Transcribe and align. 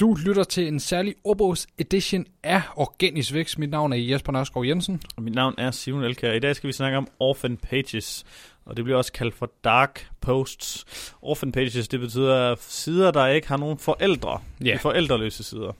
Du 0.00 0.14
lytter 0.14 0.44
til 0.44 0.68
en 0.68 0.80
særlig 0.80 1.14
Orbos 1.24 1.66
edition 1.78 2.26
af 2.42 2.62
Organisk 2.76 3.32
Vækst. 3.32 3.58
Mit 3.58 3.70
navn 3.70 3.92
er 3.92 3.96
Jesper 3.96 4.32
Nørskov 4.32 4.66
Jensen. 4.66 5.02
Og 5.16 5.22
mit 5.22 5.34
navn 5.34 5.54
er 5.58 5.70
Simon 5.70 6.04
Elkær. 6.04 6.32
I 6.32 6.38
dag 6.38 6.56
skal 6.56 6.68
vi 6.68 6.72
snakke 6.72 6.98
om 6.98 7.08
Orphan 7.20 7.56
Pages, 7.56 8.24
og 8.64 8.76
det 8.76 8.84
bliver 8.84 8.98
også 8.98 9.12
kaldt 9.12 9.34
for 9.34 9.50
Dark 9.64 10.08
Posts. 10.20 10.84
Orphan 11.22 11.52
Pages, 11.52 11.88
det 11.88 12.00
betyder 12.00 12.54
sider, 12.60 13.10
der 13.10 13.26
ikke 13.26 13.48
har 13.48 13.56
nogen 13.56 13.78
forældre. 13.78 14.40
Ja. 14.64 14.72
De 14.72 14.78
forældreløse 14.78 15.44
sider. 15.44 15.72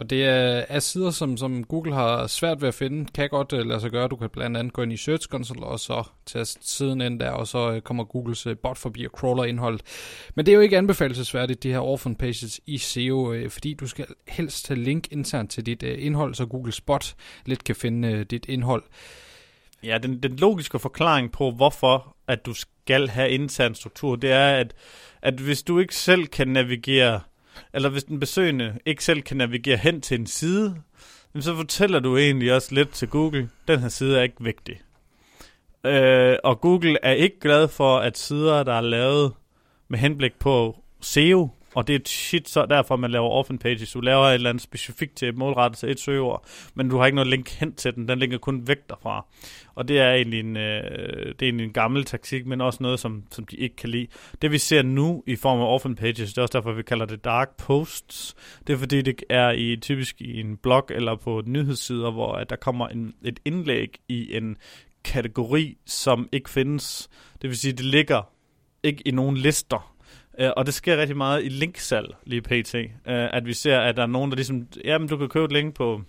Og 0.00 0.10
det 0.10 0.24
er, 0.24 0.64
er 0.68 0.78
sider, 0.78 1.10
som, 1.10 1.36
som 1.36 1.64
Google 1.64 1.94
har 1.94 2.26
svært 2.26 2.60
ved 2.60 2.68
at 2.68 2.74
finde. 2.74 3.06
Kan 3.14 3.28
godt 3.28 3.52
uh, 3.52 3.58
lade 3.58 3.80
sig 3.80 3.90
gøre. 3.90 4.08
Du 4.08 4.16
kan 4.16 4.30
blandt 4.30 4.56
andet 4.56 4.72
gå 4.72 4.82
ind 4.82 4.92
i 4.92 4.96
Search 4.96 5.28
Console, 5.28 5.66
og 5.66 5.80
så 5.80 6.04
tage 6.26 6.44
siden 6.44 7.00
ind 7.00 7.20
der, 7.20 7.30
og 7.30 7.46
så 7.46 7.72
uh, 7.72 7.80
kommer 7.80 8.04
Googles 8.04 8.46
uh, 8.46 8.56
bot 8.62 8.78
forbi 8.78 9.04
og 9.04 9.10
crawler 9.10 9.44
indholdet. 9.44 9.82
Men 10.34 10.46
det 10.46 10.52
er 10.52 10.56
jo 10.56 10.60
ikke 10.60 10.78
anbefalesværdigt, 10.78 11.62
de 11.62 11.70
her 11.70 11.78
orphan 11.78 12.14
pages 12.14 12.60
i 12.66 12.78
SEO, 12.78 13.34
uh, 13.34 13.50
fordi 13.50 13.74
du 13.74 13.86
skal 13.86 14.06
helst 14.28 14.68
have 14.68 14.78
link 14.78 15.12
internt 15.12 15.50
til 15.50 15.66
dit 15.66 15.82
uh, 15.82 15.88
indhold, 15.98 16.34
så 16.34 16.46
Googles 16.46 16.80
bot 16.80 17.14
lidt 17.46 17.64
kan 17.64 17.76
finde 17.76 18.12
uh, 18.12 18.20
dit 18.20 18.46
indhold. 18.48 18.82
Ja, 19.84 19.98
den, 19.98 20.22
den 20.22 20.36
logiske 20.36 20.78
forklaring 20.78 21.32
på, 21.32 21.50
hvorfor 21.50 22.16
at 22.28 22.46
du 22.46 22.54
skal 22.54 23.08
have 23.08 23.30
intern 23.30 23.74
struktur, 23.74 24.16
det 24.16 24.32
er, 24.32 24.56
at, 24.56 24.74
at 25.22 25.34
hvis 25.34 25.62
du 25.62 25.78
ikke 25.78 25.94
selv 25.94 26.26
kan 26.26 26.48
navigere 26.48 27.20
eller 27.72 27.88
hvis 27.88 28.04
den 28.04 28.20
besøgende 28.20 28.78
ikke 28.86 29.04
selv 29.04 29.22
kan 29.22 29.36
navigere 29.36 29.76
hen 29.76 30.00
til 30.00 30.20
en 30.20 30.26
side, 30.26 30.76
så 31.40 31.56
fortæller 31.56 32.00
du 32.00 32.16
egentlig 32.16 32.54
også 32.54 32.74
lidt 32.74 32.90
til 32.90 33.08
Google, 33.08 33.48
den 33.68 33.80
her 33.80 33.88
side 33.88 34.18
er 34.18 34.22
ikke 34.22 34.44
vigtig. 34.44 34.80
Øh, 35.84 36.36
og 36.44 36.60
Google 36.60 36.98
er 37.02 37.12
ikke 37.12 37.40
glad 37.40 37.68
for, 37.68 37.98
at 37.98 38.18
sider, 38.18 38.62
der 38.62 38.74
er 38.74 38.80
lavet 38.80 39.32
med 39.88 39.98
henblik 39.98 40.38
på 40.38 40.76
SEO, 41.00 41.48
og 41.74 41.86
det 41.86 41.94
er 41.94 42.00
shit 42.06 42.48
så 42.48 42.66
derfor, 42.66 42.96
man 42.96 43.10
laver 43.10 43.28
orphan 43.28 43.58
pages. 43.58 43.92
Du 43.92 44.00
laver 44.00 44.24
et 44.24 44.34
eller 44.34 44.50
andet 44.50 44.62
specifikt 44.62 45.16
til 45.16 45.38
målrettet 45.38 45.78
til 45.78 45.90
et 45.90 46.00
søgeord, 46.00 46.46
men 46.74 46.88
du 46.88 46.98
har 46.98 47.06
ikke 47.06 47.16
noget 47.16 47.30
link 47.30 47.50
hen 47.50 47.74
til 47.74 47.94
den. 47.94 48.08
Den 48.08 48.18
ligger 48.18 48.38
kun 48.38 48.68
væk 48.68 48.88
derfra. 48.88 49.26
Og 49.74 49.88
det 49.88 50.00
er 50.00 50.12
egentlig 50.12 50.40
en, 50.40 50.56
øh, 50.56 50.82
det 51.26 51.42
er 51.42 51.46
egentlig 51.46 51.66
en 51.66 51.72
gammel 51.72 52.04
taktik, 52.04 52.46
men 52.46 52.60
også 52.60 52.82
noget, 52.82 53.00
som, 53.00 53.24
som 53.30 53.44
de 53.44 53.56
ikke 53.56 53.76
kan 53.76 53.88
lide. 53.88 54.06
Det 54.42 54.50
vi 54.50 54.58
ser 54.58 54.82
nu 54.82 55.22
i 55.26 55.36
form 55.36 55.60
af 55.60 55.64
orphan 55.64 55.94
pages, 55.94 56.16
det 56.16 56.38
er 56.38 56.42
også 56.42 56.58
derfor, 56.58 56.72
vi 56.72 56.82
kalder 56.82 57.06
det 57.06 57.24
dark 57.24 57.56
posts. 57.56 58.34
Det 58.66 58.72
er 58.72 58.76
fordi, 58.76 59.02
det 59.02 59.22
er 59.30 59.50
i 59.50 59.76
typisk 59.76 60.20
i 60.20 60.40
en 60.40 60.56
blog 60.56 60.86
eller 60.90 61.16
på 61.16 61.42
nyhedssider, 61.46 62.10
hvor 62.10 62.32
at 62.32 62.50
der 62.50 62.56
kommer 62.56 62.88
en, 62.88 63.14
et 63.24 63.40
indlæg 63.44 63.96
i 64.08 64.36
en 64.36 64.56
kategori, 65.04 65.76
som 65.86 66.28
ikke 66.32 66.50
findes. 66.50 67.08
Det 67.42 67.50
vil 67.50 67.56
sige, 67.56 67.72
det 67.72 67.84
ligger 67.84 68.22
ikke 68.82 69.02
i 69.08 69.10
nogen 69.10 69.36
lister. 69.36 69.89
Uh, 70.40 70.46
og 70.56 70.66
det 70.66 70.74
sker 70.74 70.96
rigtig 70.96 71.16
meget 71.16 71.44
i 71.44 71.48
linksalg 71.48 72.16
lige 72.24 72.42
pt. 72.42 72.74
Uh, 72.74 72.80
øh, 72.80 72.88
at 73.06 73.46
vi 73.46 73.52
ser, 73.52 73.78
at 73.78 73.96
der 73.96 74.02
er 74.02 74.06
nogen, 74.06 74.30
der 74.30 74.36
ligesom, 74.36 74.66
jamen 74.84 75.08
du 75.08 75.16
kan 75.16 75.28
købe 75.28 75.44
et 75.44 75.52
link 75.52 75.74
på, 75.74 76.02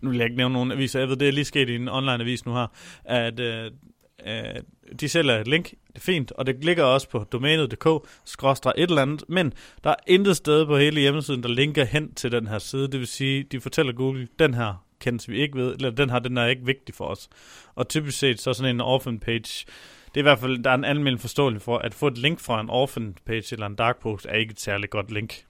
nu 0.00 0.10
vil 0.10 0.18
jeg 0.18 0.26
ikke 0.26 0.36
nævne 0.36 0.52
nogen 0.52 0.72
aviser, 0.72 0.98
jeg 1.00 1.08
ved, 1.08 1.16
det 1.16 1.28
er 1.28 1.32
lige 1.32 1.44
sket 1.44 1.68
i 1.68 1.74
en 1.74 1.88
online 1.88 2.20
avis 2.20 2.46
nu 2.46 2.54
her, 2.54 2.66
at 3.04 3.40
uh, 3.40 3.72
uh, 4.26 4.62
de 5.00 5.08
sælger 5.08 5.38
et 5.38 5.48
link, 5.48 5.70
det 5.70 5.96
er 5.96 6.00
fint, 6.00 6.32
og 6.32 6.46
det 6.46 6.64
ligger 6.64 6.84
også 6.84 7.08
på 7.08 7.24
domænet.dk, 7.32 8.08
skråstre 8.24 8.78
et 8.78 8.88
eller 8.90 9.02
andet, 9.02 9.24
men 9.28 9.52
der 9.84 9.90
er 9.90 9.96
intet 10.06 10.36
sted 10.36 10.66
på 10.66 10.76
hele 10.76 11.00
hjemmesiden, 11.00 11.42
der 11.42 11.48
linker 11.48 11.84
hen 11.84 12.14
til 12.14 12.32
den 12.32 12.46
her 12.46 12.58
side, 12.58 12.88
det 12.88 13.00
vil 13.00 13.06
sige, 13.06 13.42
de 13.42 13.60
fortæller 13.60 13.92
Google, 13.92 14.28
den 14.38 14.54
her 14.54 14.84
kendes 15.00 15.28
vi 15.28 15.40
ikke 15.40 15.58
ved, 15.58 15.74
eller 15.74 15.90
den 15.90 16.10
her, 16.10 16.18
den 16.18 16.38
er 16.38 16.46
ikke 16.46 16.66
vigtig 16.66 16.94
for 16.94 17.04
os. 17.04 17.28
Og 17.74 17.88
typisk 17.88 18.18
set, 18.18 18.40
så 18.40 18.50
er 18.50 18.54
sådan 18.54 18.74
en 18.74 18.80
orphan 18.80 19.18
page, 19.18 19.66
er 20.18 20.22
i 20.22 20.28
hvert 20.30 20.38
fald, 20.38 20.62
der 20.62 20.70
er 20.70 20.74
en 20.74 20.84
almindelig 20.84 21.20
forståelse 21.20 21.60
for, 21.60 21.78
at 21.78 21.94
få 21.94 22.06
et 22.06 22.18
link 22.18 22.40
fra 22.40 22.60
en 22.60 22.70
orphan 22.70 23.16
page 23.26 23.52
eller 23.52 23.66
en 23.66 23.74
dark 23.74 24.00
post 24.00 24.26
er 24.26 24.34
ikke 24.34 24.52
et 24.52 24.60
særligt 24.60 24.90
godt 24.90 25.10
link. 25.10 25.44